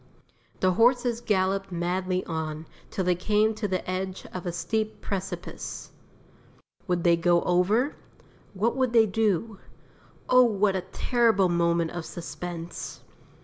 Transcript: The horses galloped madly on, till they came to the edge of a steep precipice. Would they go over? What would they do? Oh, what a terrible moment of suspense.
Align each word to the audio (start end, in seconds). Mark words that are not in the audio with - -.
The 0.61 0.71
horses 0.71 1.21
galloped 1.21 1.71
madly 1.71 2.25
on, 2.25 2.65
till 2.89 3.05
they 3.05 3.13
came 3.13 3.53
to 3.53 3.67
the 3.67 3.87
edge 3.87 4.25
of 4.33 4.47
a 4.47 4.51
steep 4.51 4.99
precipice. 4.99 5.91
Would 6.87 7.03
they 7.03 7.15
go 7.15 7.43
over? 7.43 7.95
What 8.55 8.75
would 8.75 8.93
they 8.93 9.05
do? 9.05 9.59
Oh, 10.27 10.41
what 10.41 10.75
a 10.75 10.81
terrible 10.91 11.49
moment 11.49 11.91
of 11.91 12.03
suspense. 12.05 13.01